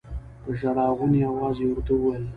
په 0.43 0.49
ژړا 0.59 0.85
غوني 0.97 1.21
اواز 1.29 1.55
يې 1.61 1.67
ورته 1.69 1.91
وويل. 1.95 2.23